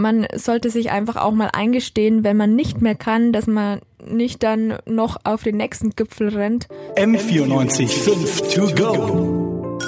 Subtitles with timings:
[0.00, 4.42] man sollte sich einfach auch mal eingestehen, wenn man nicht mehr kann, dass man nicht
[4.42, 6.68] dann noch auf den nächsten Gipfel rennt.
[6.96, 9.78] M94 5 to go.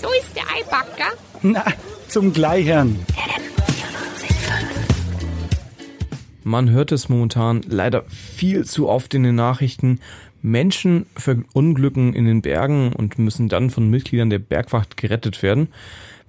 [0.00, 1.12] So ist der Eibacker.
[1.42, 1.64] Na,
[2.08, 2.98] zum Gleichern.
[6.42, 10.00] Man hört es momentan leider viel zu oft in den Nachrichten.
[10.42, 15.68] Menschen verunglücken in den Bergen und müssen dann von Mitgliedern der Bergwacht gerettet werden.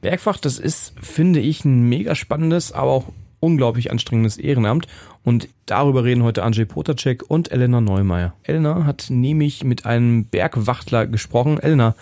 [0.02, 3.06] Bergwacht, das ist, finde ich, ein mega spannendes, aber auch
[3.40, 4.88] unglaublich anstrengendes Ehrenamt.
[5.24, 8.34] Und darüber reden heute Andrzej Potacek und Elena Neumeier.
[8.44, 11.60] Elena hat nämlich mit einem Bergwachtler gesprochen.
[11.60, 11.96] Elena,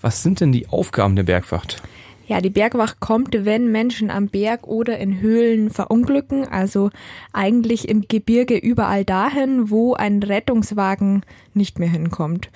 [0.00, 1.82] was sind denn die Aufgaben der Bergwacht?
[2.26, 6.90] Ja, die Bergwacht kommt, wenn Menschen am Berg oder in Höhlen verunglücken, also
[7.32, 11.22] eigentlich im Gebirge überall dahin, wo ein Rettungswagen
[11.54, 12.50] nicht mehr hinkommt.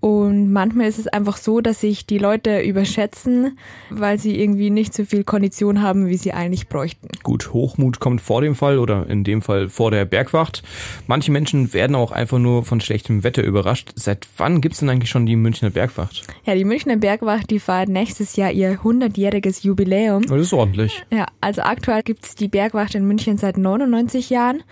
[0.00, 3.58] Und manchmal ist es einfach so, dass sich die Leute überschätzen,
[3.90, 7.08] weil sie irgendwie nicht so viel Kondition haben, wie sie eigentlich bräuchten.
[7.22, 10.62] Gut, Hochmut kommt vor dem Fall oder in dem Fall vor der Bergwacht.
[11.06, 13.92] Manche Menschen werden auch einfach nur von schlechtem Wetter überrascht.
[13.94, 16.26] Seit wann gibt's denn eigentlich schon die Münchner Bergwacht?
[16.46, 20.22] Ja, die Münchner Bergwacht, die feiert nächstes Jahr ihr 100-jähriges Jubiläum.
[20.22, 21.04] Das ist ordentlich.
[21.10, 24.62] Ja, also aktuell gibt's die Bergwacht in München seit 99 Jahren.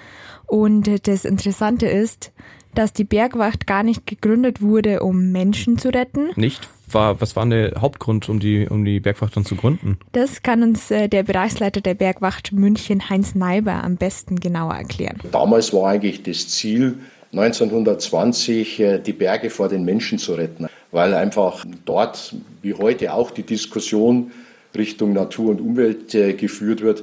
[0.46, 2.32] Und das Interessante ist,
[2.78, 6.30] dass die Bergwacht gar nicht gegründet wurde, um Menschen zu retten.
[6.36, 6.68] Nicht?
[6.90, 9.98] War, was war der Hauptgrund, um die, um die Bergwacht dann zu gründen?
[10.12, 15.18] Das kann uns äh, der Bereichsleiter der Bergwacht München, Heinz Neiber, am besten genauer erklären.
[15.32, 17.00] Damals war eigentlich das Ziel,
[17.32, 23.32] 1920 äh, die Berge vor den Menschen zu retten, weil einfach dort, wie heute auch,
[23.32, 24.30] die Diskussion
[24.76, 27.02] Richtung Natur und Umwelt äh, geführt wird,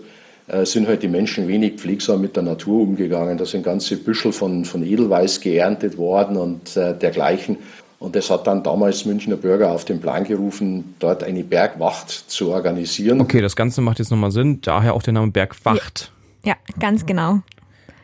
[0.63, 3.37] sind halt die Menschen wenig pflegsam mit der Natur umgegangen.
[3.37, 7.57] Da sind ganze Büschel von, von Edelweiß geerntet worden und äh, dergleichen.
[7.97, 12.51] Und das hat dann damals Münchner Bürger auf den Plan gerufen, dort eine Bergwacht zu
[12.51, 13.21] organisieren.
[13.21, 16.11] Okay, das Ganze macht jetzt nochmal Sinn, daher auch der Name Bergwacht.
[16.43, 17.39] Ja, ja ganz genau.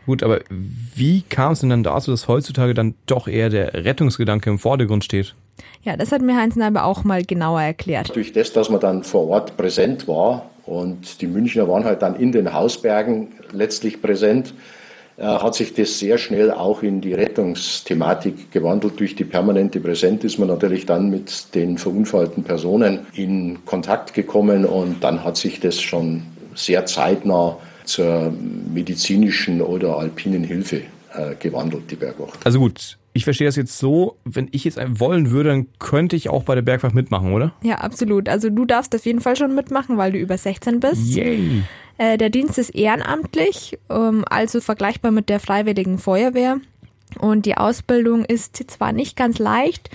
[0.07, 4.49] Gut, aber wie kam es denn dann dazu, dass heutzutage dann doch eher der Rettungsgedanke
[4.49, 5.35] im Vordergrund steht?
[5.83, 8.15] Ja, das hat mir Heinz Neiber auch mal genauer erklärt.
[8.15, 12.15] Durch das, dass man dann vor Ort präsent war und die Münchner waren halt dann
[12.15, 14.53] in den Hausbergen letztlich präsent,
[15.17, 18.99] äh, hat sich das sehr schnell auch in die Rettungsthematik gewandelt.
[18.99, 24.65] Durch die permanente Präsenz ist man natürlich dann mit den verunfallten Personen in Kontakt gekommen
[24.65, 26.23] und dann hat sich das schon
[26.55, 28.31] sehr zeitnah zur
[28.73, 30.77] medizinischen oder alpinen Hilfe
[31.13, 32.39] äh, gewandelt, die Bergwacht.
[32.45, 36.29] Also gut, ich verstehe das jetzt so, wenn ich jetzt wollen würde, dann könnte ich
[36.29, 37.53] auch bei der Bergwacht mitmachen, oder?
[37.61, 38.29] Ja, absolut.
[38.29, 41.15] Also du darfst auf jeden Fall schon mitmachen, weil du über 16 bist.
[41.15, 41.63] Yay!
[41.97, 46.59] Äh, der Dienst ist ehrenamtlich, ähm, also vergleichbar mit der Freiwilligen Feuerwehr.
[47.19, 49.89] Und die Ausbildung ist zwar nicht ganz leicht,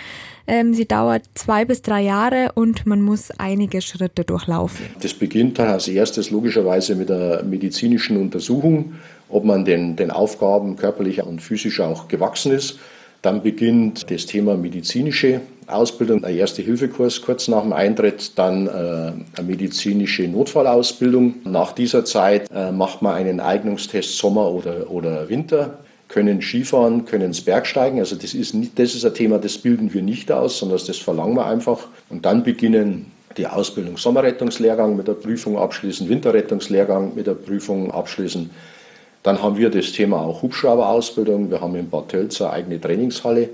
[0.46, 4.86] ähm, sie dauert zwei bis drei Jahre und man muss einige Schritte durchlaufen.
[5.00, 8.94] Das beginnt dann als erstes logischerweise mit der medizinischen Untersuchung,
[9.28, 12.78] ob man den, den Aufgaben körperlich und physisch auch gewachsen ist.
[13.26, 19.24] Dann beginnt das Thema medizinische Ausbildung, ein Erste-Hilfe-Kurs kurz nach dem Eintritt, dann äh, eine
[19.44, 21.34] medizinische Notfallausbildung.
[21.42, 27.24] Nach dieser Zeit äh, macht man einen Eignungstest Sommer oder, oder Winter, können Skifahren, können
[27.24, 27.98] ins Bergsteigen.
[27.98, 30.96] Also das ist, nicht, das ist ein Thema, das bilden wir nicht aus, sondern das
[30.96, 31.88] verlangen wir einfach.
[32.08, 33.06] Und dann beginnen
[33.36, 38.50] die Ausbildung Sommerrettungslehrgang mit der Prüfung abschließen, Winterrettungslehrgang mit der Prüfung abschließen.
[39.26, 41.50] Dann haben wir das Thema auch Hubschrauberausbildung.
[41.50, 43.50] Wir haben in Bad Tölz eine eigene Trainingshalle.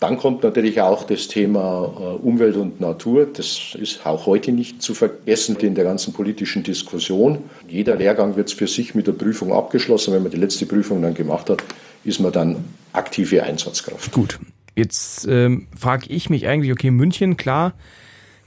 [0.00, 3.26] Dann kommt natürlich auch das Thema äh, Umwelt und Natur.
[3.30, 7.40] Das ist auch heute nicht zu vergessen in der ganzen politischen Diskussion.
[7.68, 10.14] Jeder Lehrgang wird für sich mit der Prüfung abgeschlossen.
[10.14, 11.62] Wenn man die letzte Prüfung dann gemacht hat,
[12.04, 12.64] ist man dann
[12.94, 14.12] aktive Einsatzkraft.
[14.12, 14.38] Gut,
[14.76, 17.74] jetzt ähm, frage ich mich eigentlich, okay, München, klar,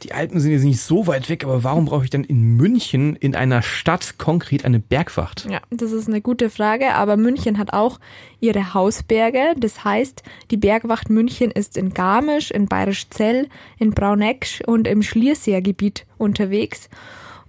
[0.04, 3.16] die Alpen sind jetzt nicht so weit weg, aber warum brauche ich dann in München
[3.16, 5.48] in einer Stadt konkret eine Bergwacht?
[5.50, 8.00] Ja, das ist eine gute Frage, aber München hat auch
[8.40, 9.56] ihre Hausberge.
[9.58, 16.06] Das heißt, die Bergwacht München ist in Garmisch, in Bayerischzell, in Brauneck und im Schlierseergebiet
[16.18, 16.90] unterwegs.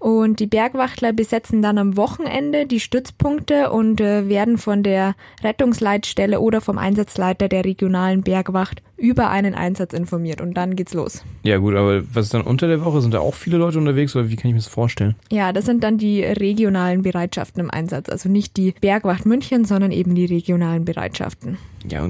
[0.01, 5.15] Und die Bergwachtler besetzen dann am Wochenende die Stützpunkte und äh, werden von der
[5.45, 11.23] Rettungsleitstelle oder vom Einsatzleiter der regionalen Bergwacht über einen Einsatz informiert und dann geht's los.
[11.43, 13.03] Ja gut, aber was ist dann unter der Woche?
[13.03, 15.17] Sind da auch viele Leute unterwegs oder wie kann ich mir das vorstellen?
[15.31, 18.09] Ja, das sind dann die regionalen Bereitschaften im Einsatz.
[18.09, 21.59] Also nicht die Bergwacht München, sondern eben die regionalen Bereitschaften.
[21.89, 22.09] Ja,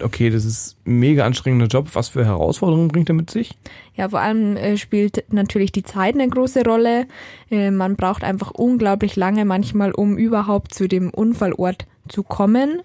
[0.00, 1.88] okay, das ist ein mega anstrengender Job.
[1.92, 3.54] Was für Herausforderungen bringt er mit sich?
[3.94, 7.06] Ja, vor allem äh, spielt natürlich die Zeit eine große Rolle.
[7.50, 12.82] Äh, man braucht einfach unglaublich lange manchmal, um überhaupt zu dem Unfallort zu kommen.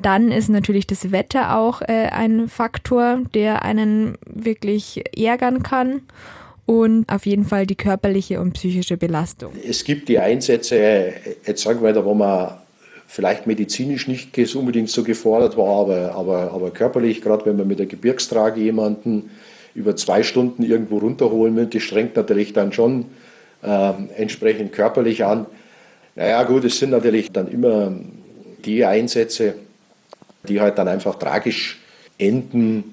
[0.00, 6.02] Dann ist natürlich das Wetter auch äh, ein Faktor, der einen wirklich ärgern kann.
[6.66, 9.52] und auf jeden Fall die körperliche und psychische Belastung.
[9.66, 11.12] Es gibt die Einsätze,
[11.46, 12.58] jetzt sagen wir da, wo man
[13.06, 17.78] vielleicht medizinisch nicht unbedingt so gefordert war, aber, aber, aber körperlich, gerade wenn man mit
[17.78, 19.30] der Gebirgstrage jemanden
[19.74, 23.06] über zwei Stunden irgendwo runterholen will, das strengt natürlich dann schon
[23.62, 25.46] äh, entsprechend körperlich an.
[26.14, 27.92] Naja gut, es sind natürlich dann immer
[28.64, 29.54] die Einsätze,
[30.48, 31.78] die halt dann einfach tragisch
[32.18, 32.84] enden,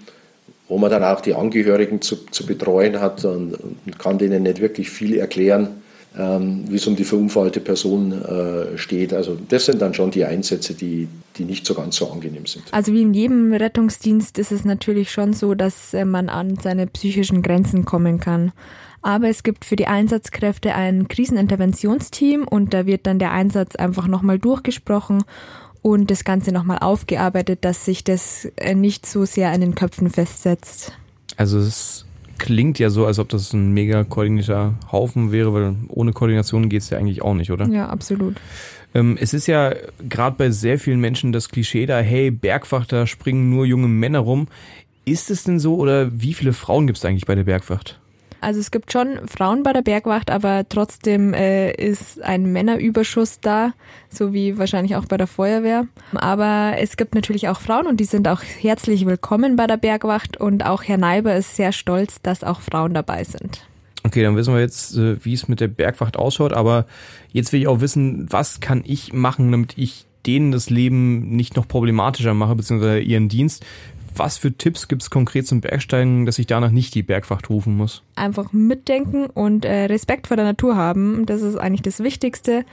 [0.68, 4.60] wo man dann auch die Angehörigen zu, zu betreuen hat und, und, kann denen nicht
[4.60, 5.83] wirklich viel erklären,
[6.16, 9.14] wie es um die verunfallte Person äh, steht.
[9.14, 11.08] Also das sind dann schon die Einsätze, die,
[11.38, 12.66] die nicht so ganz so angenehm sind.
[12.72, 16.86] Also wie in jedem Rettungsdienst ist es natürlich schon so, dass äh, man an seine
[16.86, 18.52] psychischen Grenzen kommen kann.
[19.02, 24.08] Aber es gibt für die Einsatzkräfte ein Kriseninterventionsteam und da wird dann der Einsatz einfach
[24.08, 25.24] nochmal durchgesprochen
[25.82, 30.10] und das Ganze nochmal aufgearbeitet, dass sich das äh, nicht so sehr in den Köpfen
[30.10, 30.94] festsetzt.
[31.38, 32.06] Also es
[32.38, 36.82] klingt ja so, als ob das ein mega koordinierter Haufen wäre, weil ohne Koordination geht
[36.82, 37.68] es ja eigentlich auch nicht, oder?
[37.68, 38.36] Ja, absolut.
[38.94, 39.74] Ähm, es ist ja
[40.08, 44.20] gerade bei sehr vielen Menschen das Klischee da, hey, Bergwacht, da springen nur junge Männer
[44.20, 44.48] rum.
[45.06, 48.00] Ist es denn so oder wie viele Frauen gibt es eigentlich bei der Bergwacht?
[48.44, 53.72] Also es gibt schon Frauen bei der Bergwacht, aber trotzdem äh, ist ein Männerüberschuss da,
[54.10, 55.88] so wie wahrscheinlich auch bei der Feuerwehr.
[56.14, 60.36] Aber es gibt natürlich auch Frauen und die sind auch herzlich willkommen bei der Bergwacht
[60.36, 63.66] und auch Herr Neiber ist sehr stolz, dass auch Frauen dabei sind.
[64.04, 66.86] Okay, dann wissen wir jetzt, äh, wie es mit der Bergwacht ausschaut, aber
[67.32, 71.56] jetzt will ich auch wissen, was kann ich machen, damit ich denen das Leben nicht
[71.56, 73.66] noch problematischer mache, beziehungsweise ihren Dienst.
[74.16, 77.76] Was für Tipps gibt es konkret zum Bergsteigen, dass ich danach nicht die Bergwacht rufen
[77.76, 78.04] muss?
[78.16, 81.26] Einfach mitdenken und äh, Respekt vor der Natur haben.
[81.26, 82.66] Das ist eigentlich das Wichtigste.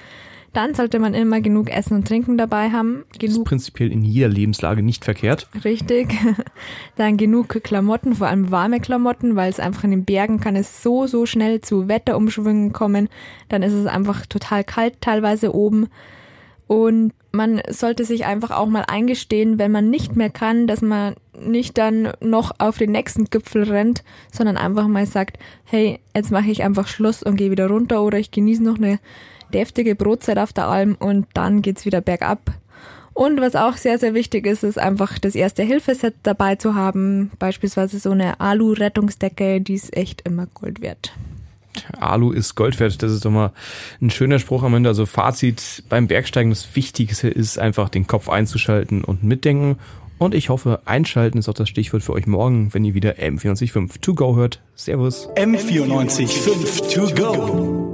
[0.53, 3.05] Dann sollte man immer genug Essen und Trinken dabei haben.
[3.19, 5.49] Genug das ist prinzipiell in jeder Lebenslage nicht verkehrt.
[5.65, 6.09] Richtig.
[6.97, 10.83] Dann genug Klamotten, vor allem warme Klamotten, weil es einfach in den Bergen kann es
[10.83, 13.09] so, so schnell zu Wetterumschwüngen kommen.
[13.49, 15.89] Dann ist es einfach total kalt teilweise oben.
[16.67, 21.15] Und man sollte sich einfach auch mal eingestehen, wenn man nicht mehr kann, dass man
[21.41, 24.03] nicht dann noch auf den nächsten Gipfel rennt,
[24.33, 28.19] sondern einfach mal sagt, hey, jetzt mache ich einfach Schluss und gehe wieder runter oder
[28.19, 28.99] ich genieße noch eine
[29.53, 32.53] deftige Brotzeit auf der Alm und dann geht's wieder bergab.
[33.13, 37.31] Und was auch sehr, sehr wichtig ist, ist einfach das erste Hilfeset dabei zu haben.
[37.39, 41.13] Beispielsweise so eine Alu-Rettungsdecke, die ist echt immer Gold wert.
[41.99, 43.03] Alu ist Gold wert.
[43.03, 43.53] Das ist doch mal
[44.01, 44.89] ein schöner Spruch am Ende.
[44.89, 49.79] Also Fazit beim Bergsteigen, das Wichtigste ist einfach den Kopf einzuschalten und mitdenken.
[50.21, 54.03] Und ich hoffe, einschalten ist auch das Stichwort für euch morgen, wenn ihr wieder M945
[54.03, 54.61] To Go hört.
[54.75, 55.31] Servus.
[55.31, 57.90] M945 To Go.